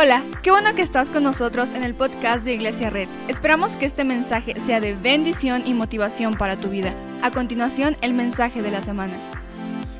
[0.00, 3.08] Hola, qué bueno que estás con nosotros en el podcast de Iglesia Red.
[3.26, 6.94] Esperamos que este mensaje sea de bendición y motivación para tu vida.
[7.20, 9.14] A continuación, el mensaje de la semana.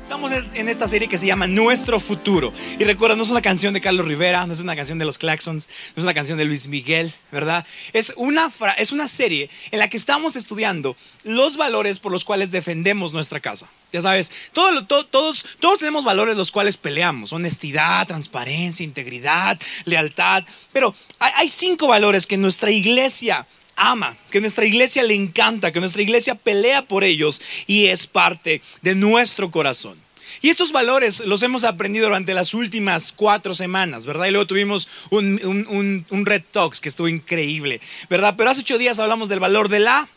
[0.01, 2.53] Estamos en esta serie que se llama Nuestro Futuro.
[2.79, 5.17] Y recuerda, no es una canción de Carlos Rivera, no es una canción de los
[5.17, 7.65] Claxons, no es una canción de Luis Miguel, ¿verdad?
[7.91, 10.95] Es una, es una serie en la que estamos estudiando
[11.25, 13.69] los valores por los cuales defendemos nuestra casa.
[13.91, 17.33] Ya sabes, todos, todos, todos tenemos valores los cuales peleamos.
[17.33, 20.43] Honestidad, transparencia, integridad, lealtad.
[20.71, 26.03] Pero hay, cinco valores que nuestra iglesia ama, que nuestra iglesia le encanta, que nuestra
[26.03, 29.97] iglesia pelea por ellos y es parte de nuestro corazón.
[30.41, 34.27] Y estos valores los hemos aprendido durante las últimas cuatro semanas, ¿verdad?
[34.27, 38.35] Y luego tuvimos un, Red Talks que estuvo increíble, ¿verdad?
[38.37, 40.07] Pero hace ocho días hablamos del valor de la...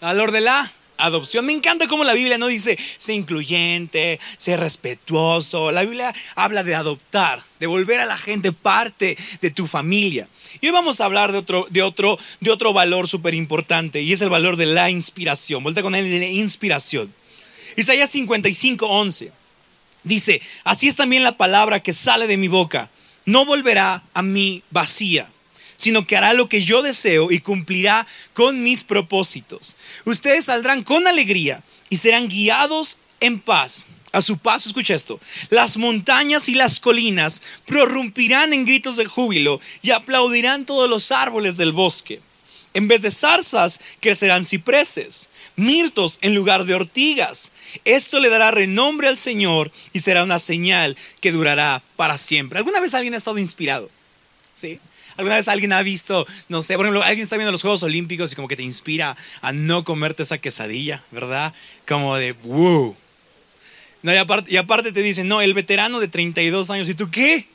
[0.00, 1.46] Valor de la adopción.
[1.46, 5.72] Me encanta cómo la Biblia no dice sé incluyente, sé respetuoso.
[5.72, 10.28] La Biblia habla de adoptar, de volver a la gente parte de tu familia.
[10.60, 14.12] Y hoy vamos a hablar de otro, de otro, de otro valor súper importante y
[14.12, 15.62] es el valor de la inspiración.
[15.62, 17.12] Vuelta con él la inspiración.
[17.76, 19.32] Isaías 55, 11
[20.04, 22.90] dice, así es también la palabra que sale de mi boca.
[23.24, 25.28] No volverá a mí vacía
[25.84, 29.76] sino que hará lo que yo deseo y cumplirá con mis propósitos.
[30.06, 33.86] Ustedes saldrán con alegría y serán guiados en paz.
[34.10, 39.60] A su paso, escucha esto, las montañas y las colinas prorrumpirán en gritos de júbilo
[39.82, 42.22] y aplaudirán todos los árboles del bosque.
[42.72, 47.52] En vez de zarzas, crecerán cipreses, mirtos en lugar de ortigas.
[47.84, 52.58] Esto le dará renombre al Señor y será una señal que durará para siempre.
[52.58, 53.90] ¿Alguna vez alguien ha estado inspirado?
[54.54, 54.80] ¿Sí?
[55.16, 58.32] ¿Alguna vez alguien ha visto, no sé, por ejemplo, alguien está viendo los Juegos Olímpicos
[58.32, 61.54] y como que te inspira a no comerte esa quesadilla, ¿verdad?
[61.86, 62.96] Como de, wow.
[64.02, 67.10] No, y, aparte, y aparte te dicen, no, el veterano de 32 años, ¿y tú
[67.10, 67.46] qué?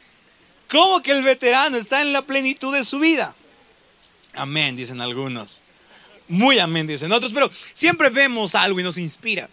[0.69, 3.35] ¿Cómo que el veterano está en la plenitud de su vida?
[4.33, 5.61] Amén, dicen algunos.
[6.27, 9.49] Muy amén, dicen otros, pero siempre vemos algo y nos inspira.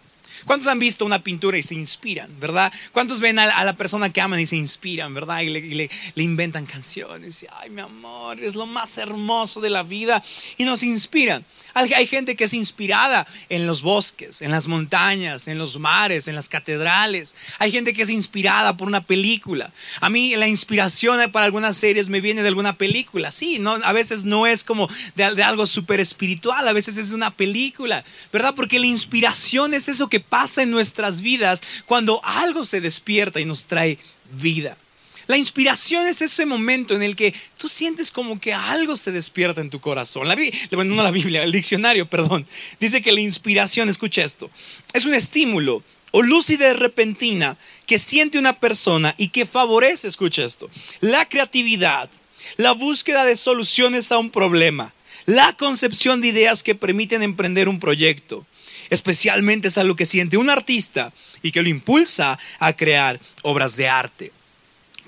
[0.47, 2.71] ¿Cuántos han visto una pintura y se inspiran, verdad?
[2.93, 5.41] ¿Cuántos ven a, la persona que aman y se inspiran, verdad?
[5.41, 7.43] Y le, inventan canciones.
[7.43, 10.23] Y, Ay, mi amor, es lo más hermoso de la vida.
[10.55, 11.43] Y nos inspiran.
[11.73, 16.33] Hay gente que es inspirada en los bosques, en las montañas, en los mares, en
[16.33, 17.35] las catedrales.
[17.59, 19.69] Hay gente que es inspirada por una película.
[19.99, 23.31] A mí la inspiración para algunas series me viene de alguna película.
[23.31, 27.11] Sí, no, a veces no es como de, de algo súper espiritual, a veces es
[27.11, 28.03] una película,
[28.33, 28.55] ¿verdad?
[28.55, 33.45] Porque la inspiración es eso que pasa en nuestras vidas cuando algo se despierta y
[33.45, 33.97] nos trae
[34.31, 34.77] vida.
[35.25, 39.59] La inspiración es ese momento en el que tú sientes como que algo se despierta
[39.59, 40.27] en tu corazón.
[40.27, 40.37] La
[40.71, 42.47] bueno, no la Biblia, el diccionario, perdón,
[42.79, 44.49] dice que la inspiración, escucha esto,
[44.93, 50.69] es un estímulo o lucidez repentina que siente una persona y que favorece, escucha esto,
[51.01, 52.09] la creatividad,
[52.55, 54.93] la búsqueda de soluciones a un problema,
[55.25, 58.45] la concepción de ideas que permiten emprender un proyecto.
[58.89, 61.11] Especialmente es algo que siente un artista
[61.41, 64.31] y que lo impulsa a crear obras de arte.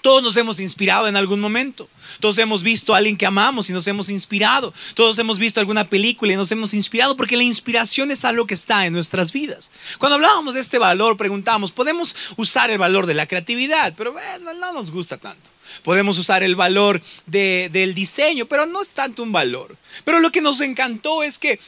[0.01, 1.89] Todos nos hemos inspirado en algún momento.
[2.19, 4.73] Todos hemos visto a alguien que amamos y nos hemos inspirado.
[4.93, 8.53] Todos hemos visto alguna película y nos hemos inspirado porque la inspiración es algo que
[8.53, 9.71] está en nuestras vidas.
[9.97, 14.53] Cuando hablábamos de este valor, preguntábamos, podemos usar el valor de la creatividad, pero bueno,
[14.53, 15.49] no nos gusta tanto.
[15.83, 19.75] Podemos usar el valor del diseño, pero no es tanto un valor.
[20.03, 21.59] Pero lo que nos encantó es que,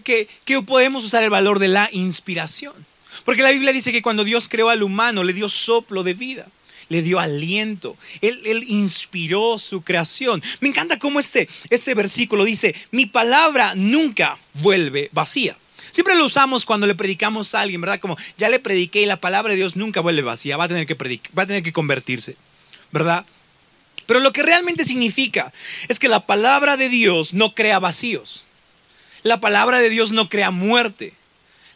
[0.00, 2.74] que podemos usar el valor de la inspiración.
[3.24, 6.46] Porque la Biblia dice que cuando Dios creó al humano, le dio soplo de vida
[6.92, 10.42] le dio aliento, él, inspiró su creación.
[10.60, 15.56] Me encanta cómo este, este versículo dice, mi palabra nunca vuelve vacía.
[15.90, 17.98] Siempre lo usamos cuando le predicamos a alguien, ¿verdad?
[17.98, 20.86] Como ya le prediqué y la palabra de Dios nunca vuelve vacía, va a tener
[20.86, 20.94] que,
[21.36, 22.36] va a tener que convertirse,
[22.92, 23.24] ¿verdad?
[24.06, 25.52] Pero lo que realmente significa
[25.88, 28.44] es que la palabra de Dios no crea vacíos.
[29.22, 31.14] La palabra de Dios no crea muerte.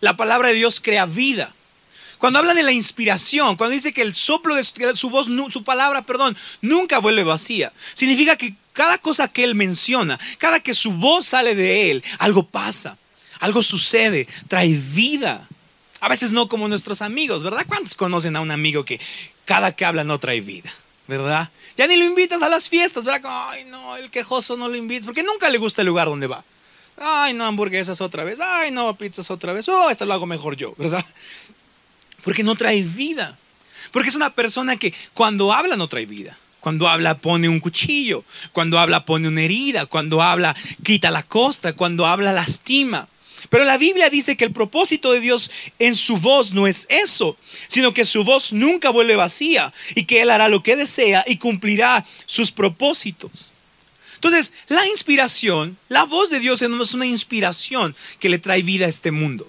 [0.01, 1.53] La palabra de Dios crea vida.
[2.19, 6.03] Cuando habla de la inspiración, cuando dice que el soplo de su voz, su palabra,
[6.03, 11.27] perdón, nunca vuelve vacía, significa que cada cosa que él menciona, cada que su voz
[11.27, 12.97] sale de él, algo pasa,
[13.41, 15.47] algo sucede, trae vida.
[16.01, 17.65] A veces no como nuestros amigos, ¿verdad?
[17.66, 19.01] ¿Cuántos conocen a un amigo que
[19.45, 20.72] cada que habla no trae vida,
[21.07, 21.51] ¿verdad?
[21.77, 23.48] Ya ni lo invitas a las fiestas, ¿verdad?
[23.51, 26.45] Ay, no, el quejoso no lo invitas, porque nunca le gusta el lugar donde va.
[26.98, 28.41] Ay, no, hamburguesas otra vez.
[28.41, 29.69] Ay, no, pizzas otra vez.
[29.69, 31.04] Oh, esto lo hago mejor yo, ¿verdad?
[32.25, 33.37] Porque no trae vida.
[33.93, 36.37] Porque es una persona que cuando habla no trae vida.
[36.60, 38.25] Cuando habla pone un cuchillo.
[38.53, 39.87] Cuando habla pone una herida.
[39.87, 41.75] Cuando habla quita la costa.
[41.75, 43.07] Cuando habla lastima.
[43.48, 47.37] Pero la Biblia dice que el propósito de Dios en su voz no es eso,
[47.69, 51.37] sino que su voz nunca vuelve vacía y que Él hará lo que desea y
[51.37, 53.51] cumplirá sus propósitos.
[54.16, 58.89] Entonces, la inspiración, la voz de Dios es una inspiración que le trae vida a
[58.89, 59.48] este mundo.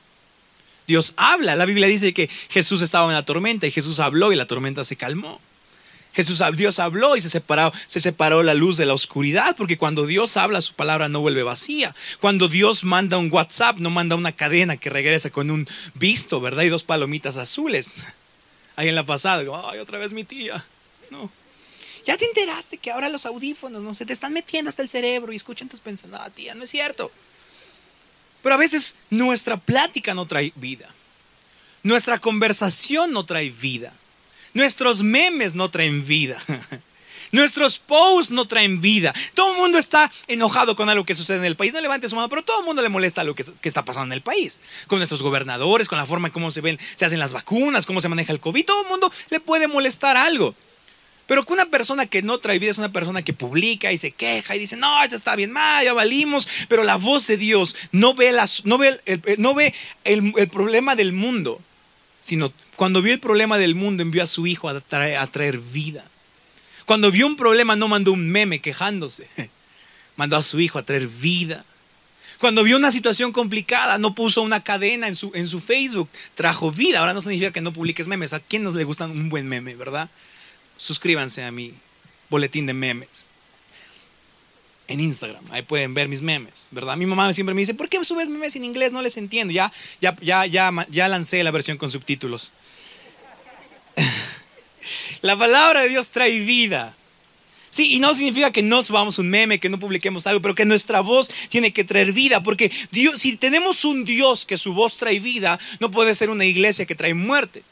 [0.87, 1.55] Dios habla.
[1.55, 4.83] La Biblia dice que Jesús estaba en la tormenta y Jesús habló y la tormenta
[4.83, 5.41] se calmó.
[6.13, 10.07] Jesús, Dios habló y se separó, se separó la luz de la oscuridad, porque cuando
[10.07, 11.93] Dios habla, su palabra no vuelve vacía.
[12.19, 16.63] Cuando Dios manda un WhatsApp, no manda una cadena que regresa con un visto, ¿verdad?
[16.63, 17.91] Y dos palomitas azules.
[18.75, 20.65] Ahí en la pasada, digo, ay, otra vez mi tía.
[21.11, 21.29] No.
[22.07, 25.33] Ya te enteraste que ahora los audífonos no se te están metiendo hasta el cerebro
[25.33, 26.25] y escuchan tus pensamientos.
[26.25, 27.12] No, tía, no es cierto.
[28.42, 30.88] Pero a veces nuestra plática no trae vida.
[31.83, 33.92] Nuestra conversación no trae vida.
[34.54, 36.42] Nuestros memes no traen vida.
[37.33, 39.13] Nuestros posts no traen vida.
[39.33, 41.74] Todo el mundo está enojado con algo que sucede en el país.
[41.74, 44.18] No levante su mano, pero todo el mundo le molesta lo que, está pasando en
[44.18, 44.62] el país.
[44.88, 48.00] Con nuestros gobernadores, con la forma en cómo se ven, se hacen las vacunas, cómo
[48.00, 48.63] se maneja el COVID.
[48.63, 50.56] Todo el mundo le puede molestar algo.
[51.27, 54.12] Pero que una persona que no trae vida es una persona que publica y se
[54.12, 56.47] queja y dice, no, eso está bien mal, ya valimos.
[56.69, 59.74] Pero la voz de Dios no ve, las, no ve, el, no ve
[60.06, 61.62] el, el problema del mundo,
[62.18, 66.06] sino cuando vio el problema del mundo, envió a su hijo a traer, vida.
[66.85, 69.27] Cuando vio un problema, no mandó un meme quejándose.
[70.15, 71.63] Mandó a su hijo a traer vida.
[72.39, 76.71] Cuando vio una situación complicada, no puso una cadena en su, en su Facebook, trajo
[76.71, 77.00] vida.
[77.00, 78.33] Ahora no significa que no publiques memes.
[78.33, 80.09] ¿A quién nos le gusta un buen meme, verdad?
[80.77, 81.74] Suscríbanse a mi
[82.29, 83.27] boletín de memes
[84.88, 85.44] en Instagram.
[85.51, 86.95] Ahí pueden ver mis memes, ¿verdad?
[86.97, 88.91] Mi mamá siempre me dice, ¿por qué subes memes en inglés?
[88.91, 89.53] No les entiendo.
[89.53, 92.51] Ya, ya, ya, ya, ya lancé la versión con subtítulos.
[95.21, 96.95] la palabra de Dios trae vida.
[97.69, 100.65] Sí, y no significa que no subamos un meme, que no publiquemos algo, pero que
[100.65, 104.97] nuestra voz tiene que traer vida, porque Dios, si tenemos un Dios que su voz
[104.97, 107.63] trae vida, no puede ser una iglesia que trae muerte.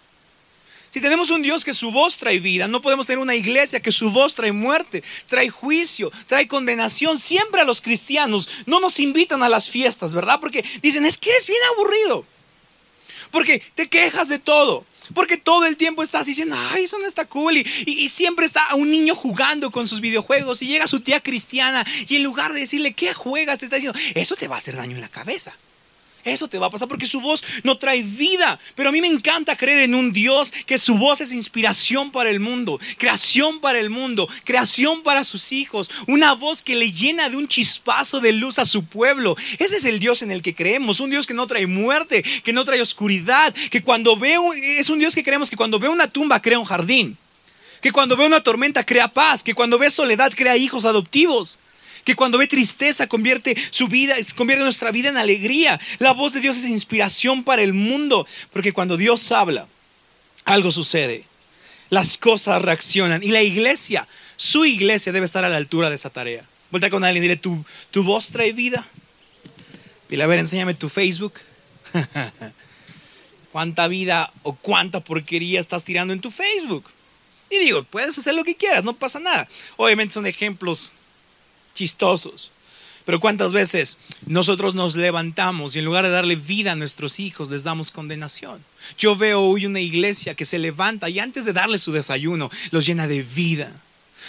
[0.96, 3.92] Si tenemos un Dios que su voz trae vida, no podemos tener una iglesia que
[3.92, 7.18] su voz trae muerte, trae juicio, trae condenación.
[7.20, 10.40] Siempre a los cristianos no nos invitan a las fiestas, ¿verdad?
[10.40, 12.26] Porque dicen, es que eres bien aburrido.
[13.30, 14.86] Porque te quejas de todo.
[15.14, 17.58] Porque todo el tiempo estás diciendo, ay, eso no está cool.
[17.58, 20.62] Y, siempre está un niño jugando con sus videojuegos.
[20.62, 21.86] Y llega su tía cristiana.
[22.08, 23.60] Y en lugar de decirle, ¿qué juegas?
[23.60, 25.54] Te está diciendo, eso te va a hacer daño en la cabeza.
[26.26, 28.60] Eso te va a pasar porque su voz no trae vida.
[28.74, 32.32] Pero a mí me encanta creer en un Dios que su voz es inspiración para
[32.32, 35.92] el mundo, creación para el mundo, creación para sus hijos.
[36.08, 39.36] Una voz que le llena de un chispazo de luz a su pueblo.
[39.60, 41.00] Ese es el Dios en el que creemos.
[41.00, 44.98] Un Dios que no trae muerte, que no trae oscuridad, que cuando veo, es un
[44.98, 47.18] Dios que creemos que cuando ve una tumba crea un jardín.
[47.82, 51.60] Que cuando ve una tormenta crea paz, que cuando ve soledad crea hijos adoptivos
[52.06, 55.80] que cuando ve tristeza convierte su vida, convierte nuestra vida en alegría.
[55.98, 59.68] La voz de Dios es inspiración para el mundo, porque cuando Dios habla,
[60.46, 61.26] algo sucede.
[61.90, 64.08] Las cosas reaccionan y la iglesia,
[64.38, 66.46] su iglesia debe estar a la altura de esa tarea.
[66.70, 68.88] Vuelta con alguien y dile, ¿tu, tu voz trae vida?
[70.08, 71.34] Dile, a ver, enséñame tu Facebook.
[73.52, 76.86] ¿Cuánta vida o cuánta porquería estás tirando en tu Facebook?
[77.50, 79.48] Y digo, puedes hacer lo que quieras, no pasa nada.
[79.78, 80.92] Obviamente son ejemplos
[81.76, 82.52] chistosos.
[83.06, 87.52] Pero cuántas veces nosotros nos levantamos y en lugar de darle vida a nuestros hijos
[87.52, 88.60] les damos condenación.
[88.98, 92.84] Yo veo hoy una iglesia que se levanta y antes de darle su desayuno los
[92.84, 93.72] llena de vida.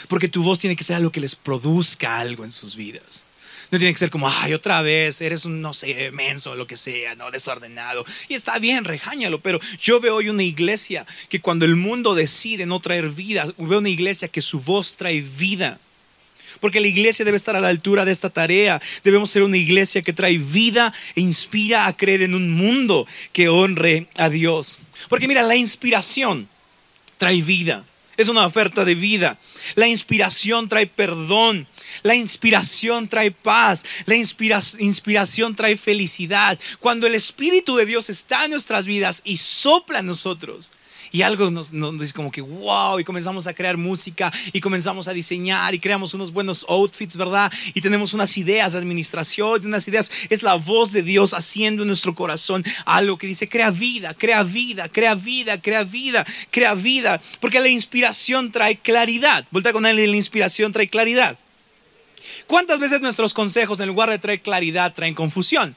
[0.08, 3.24] Porque tu voz tiene que ser algo que les produzca algo en sus vidas.
[3.70, 6.76] No tiene que ser como, ay, otra vez, eres un, no sé, menso, lo que
[6.76, 8.05] sea, no, desordenado.
[8.29, 12.67] Y está bien, rejáñalo, pero yo veo hoy una iglesia que cuando el mundo decide
[12.67, 15.81] no traer vida, veo una iglesia que su voz trae vida.
[16.60, 18.81] Porque la iglesia debe estar a la altura de esta tarea.
[19.05, 23.48] Debemos ser una iglesia que trae vida e inspira a creer en un mundo que
[23.48, 24.79] honre a Dios.
[25.08, 26.48] Porque mira, la inspiración
[27.19, 27.84] trae vida.
[28.17, 29.39] Es una oferta de vida.
[29.75, 31.67] La inspiración trae perdón.
[32.03, 36.58] La inspiración trae paz, la inspiración trae felicidad.
[36.81, 40.72] Cuando el Espíritu de Dios está en nuestras vidas y sopla en nosotros,
[41.13, 45.13] y algo nos, dice como que wow, y comenzamos a crear música y comenzamos a
[45.13, 47.53] diseñar y creamos unos buenos outfits, ¿verdad?
[47.75, 51.89] Y tenemos unas ideas de administración, unas ideas, es la voz de Dios haciendo en
[51.89, 57.20] nuestro corazón algo que dice, crea vida, crea vida, crea vida, crea vida, crea vida,
[57.41, 59.44] porque la inspiración trae claridad.
[59.51, 61.39] Vuelta con él, la inspiración trae claridad.
[62.46, 65.75] ¿Cuántas veces nuestros consejos en lugar de traer claridad traen confusión?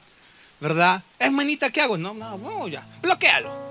[0.60, 1.02] ¿Verdad?
[1.18, 1.96] Es manita, ¿qué hago?
[1.96, 3.69] No, no, no, ya, bloquealo.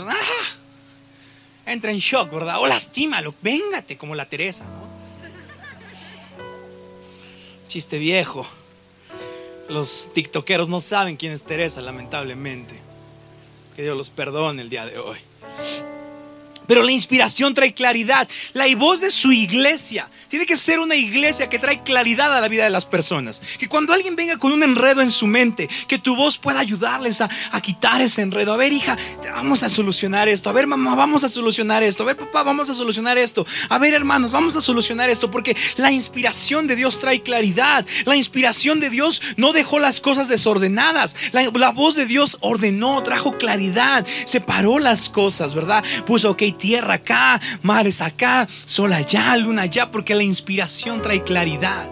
[0.00, 0.10] ¿No?
[0.10, 2.60] Ah, entra en shock, ¿verdad?
[2.60, 4.64] O lastímalo, véngate, como la Teresa,
[7.68, 8.46] Chiste viejo.
[9.68, 12.74] los tiktokeros no saben quién es Teresa, lamentablemente.
[13.74, 15.18] Que Dios los perdone el día de hoy.
[16.72, 18.26] Pero la inspiración trae claridad.
[18.54, 22.48] La voz de su iglesia tiene que ser una iglesia que trae claridad a la
[22.48, 23.42] vida de las personas.
[23.58, 27.20] Que cuando alguien venga con un enredo en su mente, que tu voz pueda ayudarles
[27.20, 27.28] a,
[27.60, 28.54] quitar ese enredo.
[28.54, 28.96] A ver, hija,
[29.34, 30.48] vamos a solucionar esto.
[30.48, 32.04] A ver, mamá, vamos a solucionar esto.
[32.04, 33.44] A ver, papá, vamos a solucionar esto.
[33.68, 35.30] A ver, hermanos, vamos a solucionar esto.
[35.30, 37.84] Porque la inspiración de Dios trae claridad.
[38.06, 41.16] La inspiración de Dios no dejó las cosas desordenadas.
[41.32, 45.84] La, voz de Dios ordenó, trajo claridad, separó las cosas, ¿verdad?
[46.06, 51.90] Puso, ok, tierra acá, mares acá, sol allá, luna allá, porque la inspiración trae claridad.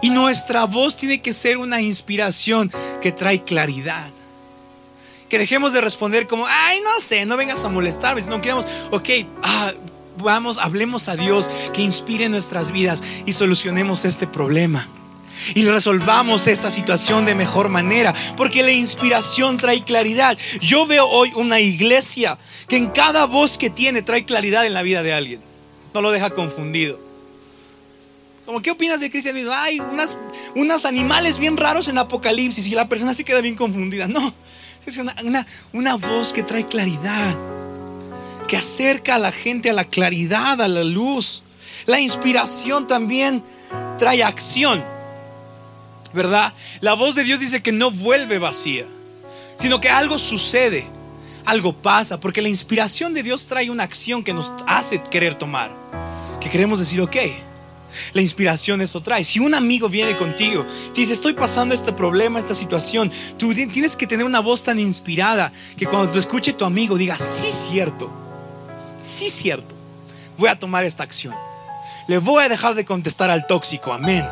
[0.00, 4.08] Y nuestra voz tiene que ser una inspiración que trae claridad.
[5.28, 8.66] Que dejemos de responder como, ay, no sé, no vengas a molestarme, sino que vamos,
[8.90, 9.08] ok,
[9.42, 9.72] ah,
[10.16, 14.88] vamos, hablemos a Dios que inspire nuestras vidas y solucionemos este problema
[15.54, 20.38] y resolvamos esta situación de mejor manera, porque la inspiración trae claridad.
[20.60, 22.38] Yo veo hoy una iglesia
[22.68, 25.40] que en cada voz que tiene trae claridad en la vida de alguien,
[25.94, 27.06] no lo deja confundido.
[28.44, 29.50] Como, ¿qué opinas de cristianismo?
[29.52, 30.16] Hay unas,
[30.54, 34.06] unos animales bien raros en Apocalipsis y la persona se queda bien confundida.
[34.06, 34.32] No,
[34.86, 37.36] es una, una voz que trae claridad,
[38.46, 41.42] que acerca a la gente a la claridad, a la luz.
[41.86, 43.42] La inspiración también
[43.98, 44.84] trae acción.
[46.16, 46.54] ¿Verdad?
[46.80, 48.86] La voz de Dios dice que no vuelve vacía,
[49.56, 50.86] sino que algo sucede,
[51.44, 55.70] algo pasa, porque la inspiración de Dios trae una acción que nos hace querer tomar,
[56.40, 57.16] que queremos decir, ok,
[58.14, 59.24] la inspiración eso trae.
[59.24, 64.06] Si un amigo viene contigo, dice, estoy pasando este problema, esta situación, tú tienes que
[64.06, 68.10] tener una voz tan inspirada que cuando te escuche tu amigo diga, sí, cierto,
[68.98, 69.74] sí, cierto,
[70.38, 71.34] voy a tomar esta acción.
[72.08, 74.24] Le voy a dejar de contestar al tóxico, amén.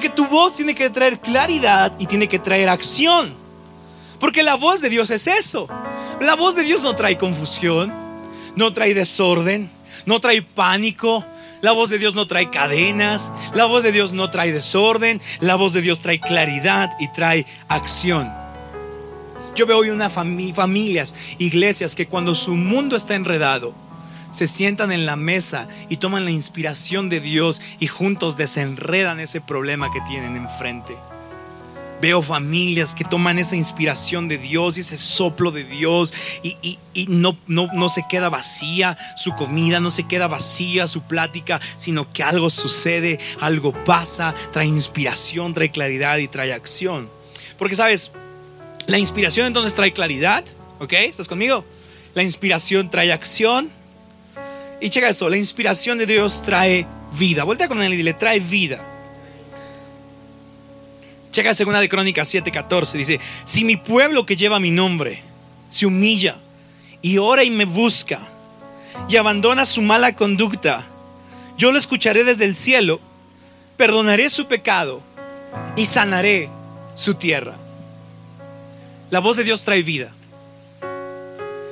[0.00, 3.34] Porque tu voz tiene que traer claridad y tiene que traer acción.
[4.18, 5.68] Porque la voz de Dios es eso.
[6.22, 7.92] La voz de Dios no trae confusión,
[8.56, 9.68] no trae desorden,
[10.06, 11.22] no trae pánico.
[11.60, 15.56] La voz de Dios no trae cadenas, la voz de Dios no trae desorden, la
[15.56, 18.32] voz de Dios trae claridad y trae acción.
[19.54, 23.74] Yo veo hoy una familia, familias, iglesias que cuando su mundo está enredado,
[24.30, 29.40] se sientan en la mesa y toman la inspiración de Dios y juntos desenredan ese
[29.40, 30.96] problema que tienen enfrente.
[32.00, 37.36] Veo familias que toman esa inspiración de Dios y ese soplo de Dios y, no,
[37.46, 42.22] no, no se queda vacía su comida, no se queda vacía su plática, sino que
[42.22, 47.10] algo sucede, algo pasa, trae inspiración, trae claridad y trae acción.
[47.58, 48.12] Porque sabes,
[48.86, 50.42] la inspiración entonces trae claridad,
[50.78, 50.94] ¿ok?
[50.94, 51.66] ¿Estás conmigo?
[52.14, 53.70] La inspiración trae acción
[54.80, 56.86] y checa eso, la inspiración de Dios trae
[57.18, 57.44] vida.
[57.44, 58.80] Vuelta con él y dile, trae vida.
[61.32, 65.22] Checa segunda de Crónicas 7:14, dice, si mi pueblo que lleva mi nombre
[65.68, 66.36] se humilla
[67.02, 68.20] y ora y me busca
[69.08, 70.84] y abandona su mala conducta,
[71.56, 73.00] yo lo escucharé desde el cielo,
[73.76, 75.02] perdonaré su pecado
[75.76, 76.48] y sanaré
[76.94, 77.54] su tierra.
[79.10, 80.12] La voz de Dios trae vida.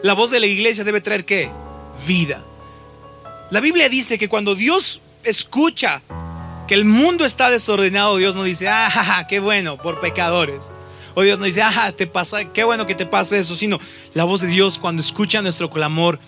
[0.02, 1.50] La voz de la iglesia debe traer qué?
[2.06, 2.44] Vida.
[3.50, 6.02] La Biblia dice que cuando Dios escucha
[6.66, 10.68] que el mundo está desordenado, Dios no dice, ah, qué bueno, por pecadores.
[11.14, 13.80] O Dios no dice, ah, te pasa, qué bueno que te pase eso, sino
[14.12, 16.20] la voz de Dios cuando escucha nuestro clamor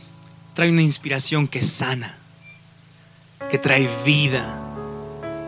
[0.55, 2.17] trae una inspiración que sana,
[3.50, 4.57] que trae vida,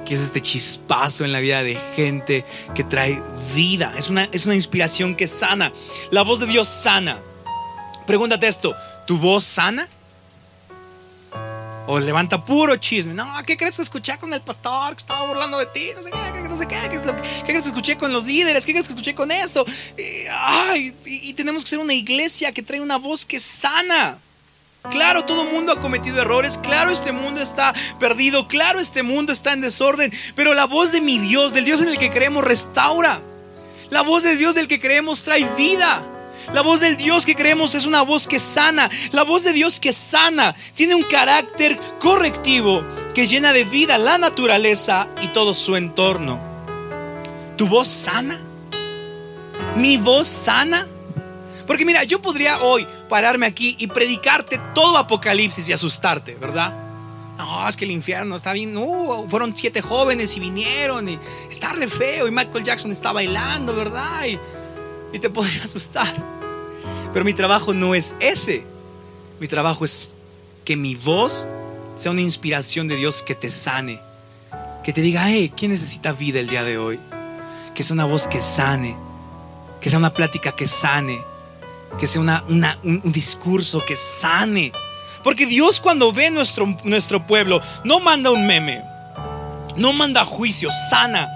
[0.07, 3.21] que es este chispazo en la vida de gente que trae
[3.55, 3.95] vida.
[3.97, 5.73] Es una, es una inspiración que sana.
[6.11, 7.17] La voz de Dios sana.
[8.07, 8.76] Pregúntate esto,
[9.07, 9.88] ¿tu voz sana?
[11.86, 13.12] O levanta puro chisme.
[13.12, 15.90] No, ¿qué crees que escuché con el pastor que estaba burlando de ti?
[15.96, 16.76] No sé qué, no sé qué.
[16.82, 18.64] ¿Qué, crees que escuché con los líderes?
[18.64, 19.64] ¿Qué crees que escuché con esto?
[19.98, 24.18] Y, ay, y, tenemos que ser una iglesia que trae una voz que sana.
[24.90, 26.56] Claro, todo mundo ha cometido errores.
[26.58, 28.46] Claro, este mundo está perdido.
[28.46, 30.12] Claro, este mundo está en desorden.
[30.36, 33.20] Pero la voz de mi Dios, del Dios en el que creemos, restaura.
[33.90, 36.02] La voz de Dios del que creemos trae vida.
[36.52, 38.90] La voz del Dios que creemos es una voz que sana.
[39.12, 42.84] La voz de Dios que sana tiene un carácter correctivo
[43.14, 46.38] que llena de vida la naturaleza y todo su entorno.
[47.56, 48.38] ¿Tu voz sana?
[49.76, 50.87] ¿Mi voz sana?
[51.66, 56.72] Porque mira, yo podría hoy pararme aquí y predicarte todo Apocalipsis y asustarte, ¿verdad?
[57.38, 58.75] No, es que el infierno está bien.
[59.28, 61.18] Fueron siete jóvenes y vinieron y
[61.50, 64.26] está re feo y Michael Jackson está bailando, ¿verdad?
[65.12, 66.14] Y te podría asustar.
[67.12, 68.64] Pero mi trabajo no es ese.
[69.38, 70.14] Mi trabajo es
[70.64, 71.47] que mi voz
[71.97, 74.00] sea una inspiración de Dios que te sane,
[74.83, 76.99] que te diga, hey, ¿quién necesita vida el día de hoy?
[77.75, 78.97] Que sea una voz que sane,
[79.81, 81.21] que sea una plática que sane,
[81.99, 82.45] que sea una,
[82.83, 84.73] un, discurso que sane.
[85.23, 88.83] Porque Dios cuando ve nuestro, nuestro pueblo, no manda un meme,
[89.76, 91.28] no manda juicio, sana.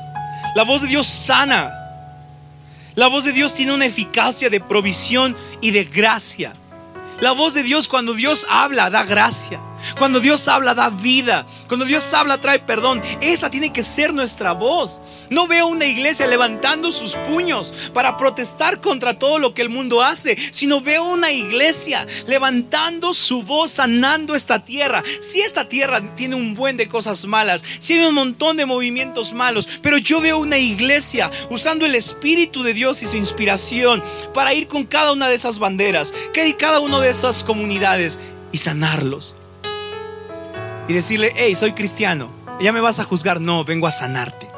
[0.55, 1.86] La voz de Dios sana.
[2.97, 6.55] La voz de Dios tiene una eficacia de provisión y de gracia.
[7.21, 9.61] La voz de Dios cuando Dios habla da gracia.
[9.99, 11.47] Cuando Dios habla da vida.
[11.69, 13.03] Cuando Dios habla trae perdón.
[13.21, 15.01] Esa tiene que ser nuestra voz.
[15.31, 20.03] No veo una iglesia levantando sus puños para protestar contra todo lo que el mundo
[20.03, 25.03] hace, sino veo una iglesia levantando su voz, sanando esta tierra.
[25.21, 29.33] Si esta tierra tiene un buen de cosas malas, si hay un montón de movimientos
[29.33, 34.03] malos, pero yo veo una iglesia usando el Espíritu de Dios y su inspiración
[34.33, 38.21] para ir con cada una de esas banderas, que cada una de esas comunidades
[38.53, 39.37] y sanarlos
[40.89, 42.29] y decirle, hey, soy cristiano,
[42.61, 43.41] ya me vas a juzgar.
[43.41, 44.49] No, vengo a sanarte.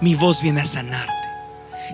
[0.00, 1.12] Mi voz viene a sanarte.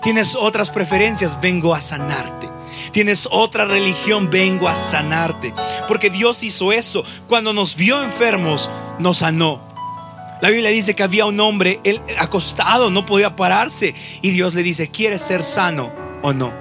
[0.03, 2.49] Tienes otras preferencias, vengo a sanarte.
[2.93, 5.55] Tienes otra religión, vengo a sanarte.
[5.87, 7.05] Porque Dios hizo eso.
[7.29, 9.61] Cuando nos vio enfermos, nos sanó.
[10.41, 13.95] La Biblia dice que había un hombre él, acostado, no podía pararse.
[14.23, 15.91] Y Dios le dice, ¿quieres ser sano
[16.23, 16.53] o no?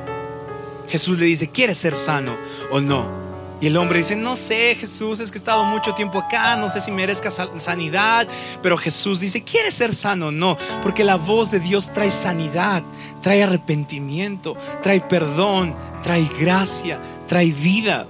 [0.88, 2.36] Jesús le dice, ¿quieres ser sano
[2.72, 3.31] o no?
[3.62, 6.68] Y el hombre dice, no sé Jesús, es que he estado mucho tiempo acá, no
[6.68, 8.28] sé si merezca sanidad.
[8.64, 10.32] Pero Jesús dice, ¿quieres ser sano?
[10.32, 12.82] No, porque la voz de Dios trae sanidad,
[13.22, 18.08] trae arrepentimiento, trae perdón, trae gracia, trae vida.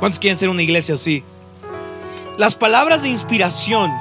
[0.00, 1.22] ¿Cuántos quieren ser una iglesia así?
[2.38, 3.92] Las palabras de inspiración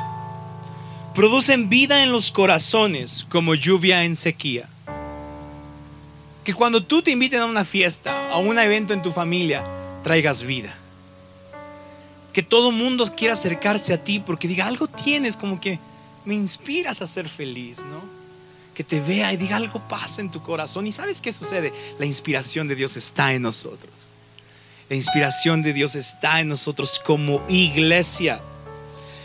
[1.14, 4.68] producen vida en los corazones como lluvia en sequía.
[6.44, 9.64] Que cuando tú te inviten a una fiesta, a un evento en tu familia,
[10.04, 10.74] traigas vida.
[12.34, 15.80] Que todo mundo quiera acercarse a ti porque diga, algo tienes como que
[16.26, 18.02] me inspiras a ser feliz, ¿no?
[18.74, 20.88] Que te vea y diga, algo pasa en tu corazón.
[20.88, 21.74] ¿Y sabes qué sucede?
[22.00, 23.92] La inspiración de Dios está en nosotros.
[24.90, 28.42] La inspiración de Dios está en nosotros como iglesia.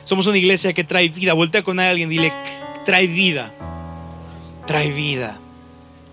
[0.05, 1.33] Somos una iglesia que trae vida.
[1.33, 2.33] Voltea con alguien dile,
[2.85, 3.53] trae vida.
[4.67, 5.39] Trae vida.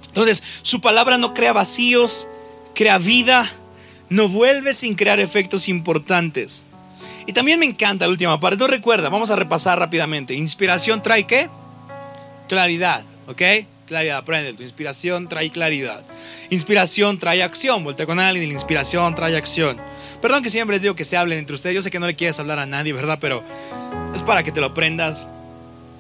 [0.08, 2.28] Entonces, su palabra no crea vacíos,
[2.76, 3.52] crea vida
[4.14, 6.68] no vuelve sin crear efectos importantes.
[7.26, 8.58] Y también me encanta la última parte.
[8.58, 10.36] No recuerda, vamos a repasar rápidamente.
[10.36, 11.50] Inspiración trae qué?
[12.48, 13.42] Claridad, ¿ok?
[13.88, 14.54] Claridad, aprende.
[14.54, 16.06] Tu inspiración trae claridad.
[16.52, 17.84] Inspiración trae acción.
[17.84, 19.82] Voltea con alguien y la inspiración trae acción.
[20.22, 21.74] Perdón que siempre les digo que se hablen entre ustedes.
[21.74, 23.18] Yo sé que no le quieres hablar a nadie, ¿verdad?
[23.20, 23.44] Pero
[24.14, 25.26] es para que te lo aprendas.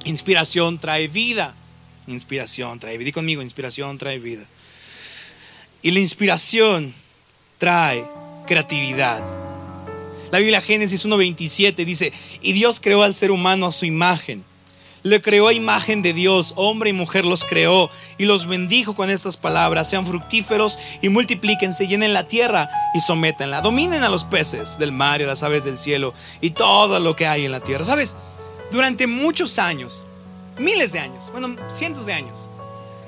[0.04, 1.56] Inspiración trae vida.
[2.06, 3.10] Inspiración trae vida.
[3.10, 4.43] Y conmigo, inspiración trae vida.
[5.82, 6.93] Y la inspiración
[7.63, 8.04] trae
[8.45, 9.23] creatividad.
[10.30, 14.43] La Biblia Génesis 1.27 dice, y Dios creó al ser humano a su imagen.
[15.02, 19.10] Le creó a imagen de Dios, hombre y mujer los creó y los bendijo con
[19.10, 24.78] estas palabras, sean fructíferos y multiplíquense, llenen la tierra y sométenla, dominen a los peces
[24.78, 27.62] del mar y a las aves del cielo y todo lo que hay en la
[27.62, 27.86] tierra.
[27.86, 28.17] ¿Sabes?
[28.73, 30.04] Durante muchos años,
[30.60, 32.49] miles de años, bueno, cientos de años,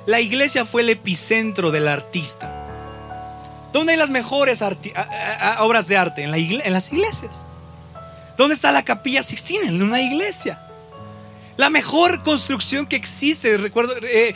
[0.05, 2.64] la iglesia fue el epicentro del artista.
[3.75, 4.63] ¿Dónde hay las mejores
[5.59, 6.23] obras de arte?
[6.23, 6.31] En,
[6.71, 7.45] las iglesias.
[8.37, 9.65] ¿Dónde está la capilla Sixtina?
[9.65, 10.61] En una iglesia.
[11.57, 14.33] La mejor construcción que existe, recuerdo eh,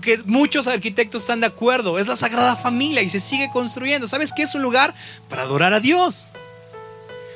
[0.00, 4.08] que muchos arquitectos están de acuerdo, es la Sagrada Familia y se sigue construyendo.
[4.08, 4.92] ¿Sabes qué es un lugar
[5.28, 6.28] para adorar a Dios?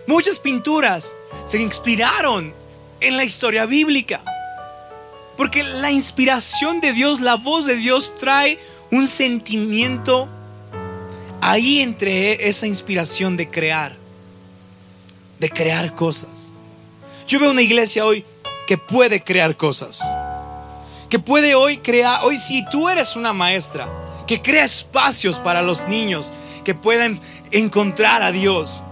[0.09, 1.15] Muchas pinturas
[1.45, 2.53] se inspiraron
[2.99, 4.21] en la historia bíblica.
[5.37, 8.59] Porque la inspiración de Dios, la voz de Dios trae
[8.91, 10.29] un sentimiento
[11.45, 13.95] ahí entre esa inspiración de crear,
[15.39, 16.55] de crear cosas.
[17.29, 18.25] Yo veo una iglesia hoy
[18.67, 20.01] que puede crear cosas,
[21.11, 23.87] que puede hoy crear, hoy si tú eres una maestra,
[24.27, 26.33] que crea espacios para los niños
[26.65, 27.15] que puedan
[27.51, 28.83] encontrar a Dios.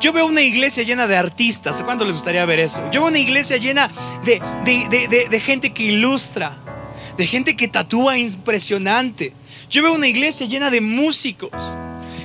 [0.00, 1.82] Yo veo una iglesia llena de artistas.
[1.82, 2.80] ¿Cuánto les gustaría ver eso?
[2.92, 3.90] Yo veo una iglesia llena
[4.24, 4.40] de,
[5.30, 6.56] de gente que ilustra,
[7.18, 9.34] de gente que tatúa impresionante,
[9.70, 11.74] yo veo una iglesia llena de músicos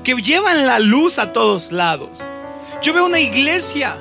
[0.03, 2.23] que llevan la luz a todos lados.
[2.81, 3.97] Yo veo una iglesia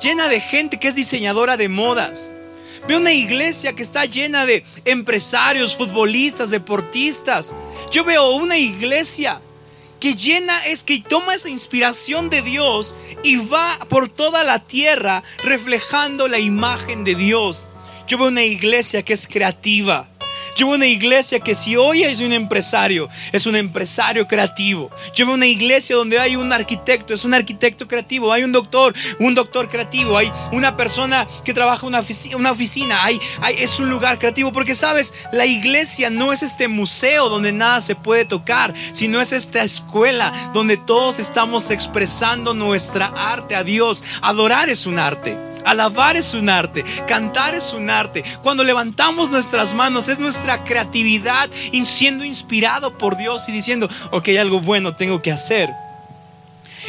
[0.00, 2.30] llena de gente que es diseñadora de modas.
[2.86, 7.54] Veo una iglesia que está llena de empresarios, futbolistas, deportistas.
[7.90, 9.40] Yo veo una iglesia
[10.00, 15.22] que llena es que toma esa inspiración de Dios y va por toda la tierra
[15.44, 17.66] reflejando la imagen de Dios.
[18.06, 20.08] Yo veo una iglesia que es creativa
[20.56, 24.90] Veo una iglesia que si hoy es un empresario, es un empresario creativo.
[25.16, 28.32] Veo una iglesia donde hay un arquitecto, es un arquitecto creativo.
[28.32, 30.16] Hay un doctor, un doctor creativo.
[30.16, 33.04] Hay una persona que trabaja en una oficina, una oficina.
[33.04, 34.52] Hay, hay, es un lugar creativo.
[34.52, 39.32] Porque sabes, la iglesia no es este museo donde nada se puede tocar, sino es
[39.32, 44.04] esta escuela donde todos estamos expresando nuestra arte a Dios.
[44.22, 45.47] Adorar es un arte.
[45.64, 48.22] Alabar es un arte, cantar es un arte.
[48.42, 51.50] Cuando levantamos nuestras manos es nuestra creatividad
[51.84, 55.70] siendo inspirado por Dios y diciendo, ok, algo bueno tengo que hacer.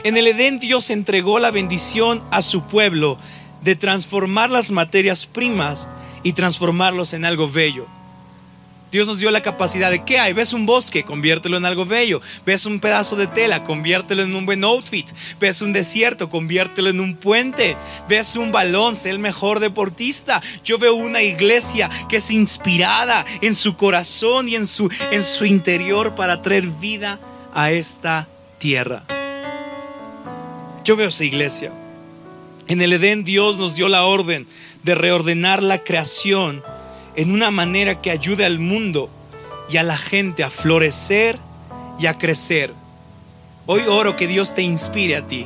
[0.03, 3.17] En el Edén Dios entregó la bendición a su pueblo
[3.61, 5.89] de transformar las materias primas
[6.23, 7.87] y transformarlos en algo bello.
[8.91, 10.33] Dios nos dio la capacidad de qué hay.
[10.33, 12.21] Ves un bosque, conviértelo en algo bello.
[12.45, 15.07] Ves un pedazo de tela, conviértelo en un buen outfit.
[15.39, 17.77] Ves un desierto, conviértelo en un puente.
[18.07, 20.41] Ves un balón, sé el mejor deportista.
[20.63, 25.45] Yo veo una iglesia que es inspirada en su corazón y en su, en su
[25.45, 27.19] interior para traer vida
[27.53, 29.03] a esta tierra.
[30.83, 31.71] Yo veo esa iglesia.
[32.67, 34.47] En el Edén Dios nos dio la orden
[34.83, 36.63] de reordenar la creación
[37.19, 39.09] en una manera que ayude al mundo
[39.69, 41.37] y a la gente a florecer
[41.99, 42.73] y a crecer.
[43.65, 45.45] Hoy oro que Dios te inspire a ti.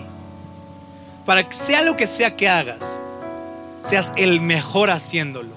[1.25, 2.99] Para que sea lo que sea que hagas,
[3.81, 5.55] seas el mejor haciéndolo.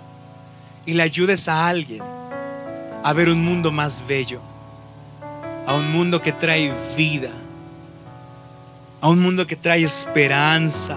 [0.87, 2.03] Y le ayudes a alguien
[3.05, 4.41] a ver un mundo más bello.
[5.67, 7.31] A un mundo que trae vida.
[9.03, 10.97] A un mundo que trae esperanza.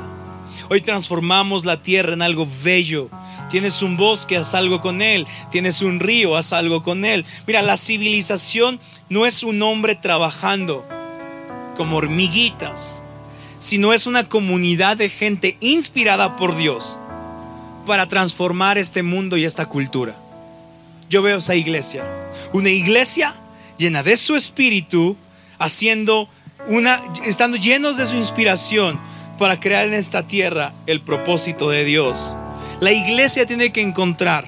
[0.70, 3.10] Hoy transformamos la tierra en algo bello
[3.50, 5.26] Tienes un bosque, haz algo con él.
[5.52, 7.26] Tienes un río, haz algo con él.
[7.48, 10.86] Mira, la civilización no es un hombre trabajando
[11.76, 13.00] como hormiguitas,
[13.58, 17.00] sino es una comunidad de gente inspirada por Dios
[17.86, 20.16] para transformar este mundo y esta cultura.
[21.10, 22.04] Yo veo esa iglesia,
[22.54, 23.36] una iglesia
[23.78, 25.16] llena de su espíritu,
[25.58, 26.30] haciendo
[26.68, 29.00] una, estando llenos de su inspiración
[29.40, 32.36] para crear en esta tierra el propósito de Dios.
[32.80, 34.48] La iglesia tiene que encontrar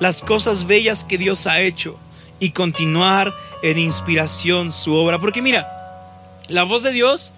[0.00, 1.98] las cosas bellas que Dios ha hecho
[2.40, 5.18] y continuar en inspiración su obra.
[5.18, 5.68] Porque mira,
[6.48, 7.34] la voz de Dios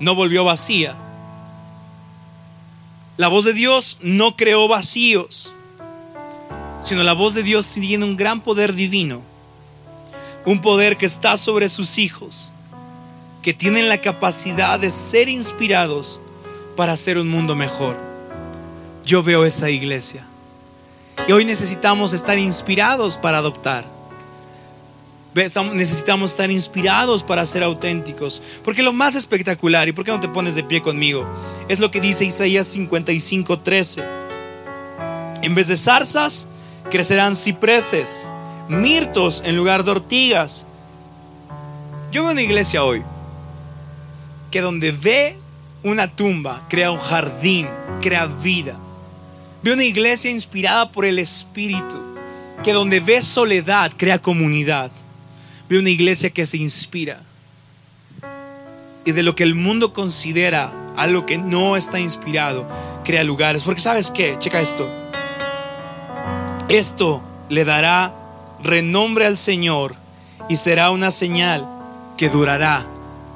[0.00, 0.96] no volvió vacía.
[3.16, 5.52] La voz de Dios no creó vacíos,
[6.82, 9.22] sino la voz de Dios tiene un gran poder divino,
[10.44, 12.50] un poder que está sobre sus hijos,
[13.42, 16.20] que tienen la capacidad de ser inspirados
[16.74, 18.03] para hacer un mundo mejor
[19.04, 20.26] yo veo esa iglesia.
[21.28, 23.84] Y hoy necesitamos estar inspirados para adoptar.
[25.34, 28.42] Necesitamos estar inspirados para ser auténticos.
[28.64, 31.26] Porque lo más espectacular, y por qué no te pones de pie conmigo,
[31.68, 34.04] es lo que dice Isaías 55, 13.
[35.42, 36.48] En vez de zarzas,
[36.90, 38.30] crecerán cipreses,
[38.68, 40.66] mirtos en lugar de ortigas.
[42.12, 43.02] Yo veo una iglesia hoy
[44.50, 45.36] que donde ve
[45.82, 47.68] una tumba, crea un jardín,
[48.00, 48.78] crea vida.
[49.64, 51.96] Ve una iglesia inspirada por el Espíritu,
[52.62, 54.90] que donde ve soledad crea comunidad.
[55.70, 57.22] Ve una iglesia que se inspira.
[59.06, 62.68] Y de lo que el mundo considera algo que no está inspirado,
[63.06, 63.64] crea lugares.
[63.64, 64.86] Porque sabes qué, checa esto.
[66.68, 68.14] Esto le dará
[68.62, 69.96] renombre al Señor
[70.46, 71.66] y será una señal
[72.18, 72.84] que durará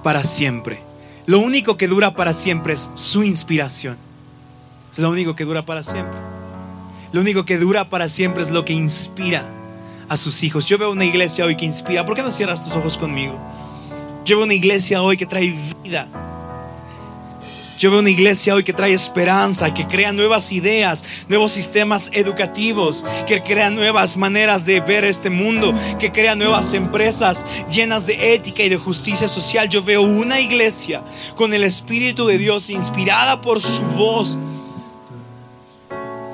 [0.03, 0.83] para siempre.
[1.25, 4.08] Lo único que dura para siempre es su inspiración.
[4.93, 6.19] Es lo único que dura para siempre.
[7.13, 9.45] Lo único que dura para siempre es lo que inspira
[10.09, 10.67] a sus hijos.
[10.67, 12.05] Yo veo una iglesia hoy que inspira.
[12.05, 13.39] ¿Por qué no cierras tus ojos conmigo?
[14.25, 16.07] Yo veo una iglesia hoy que trae vida.
[17.79, 23.05] Yo veo una iglesia hoy que trae esperanza, que crea nuevas ideas, nuevos sistemas educativos,
[23.27, 28.65] que crea nuevas maneras de ver este mundo, que crea nuevas empresas llenas de ética
[28.65, 29.69] y de justicia social.
[29.69, 31.03] Yo veo una iglesia
[31.37, 34.37] con el Espíritu de Dios inspirada por su voz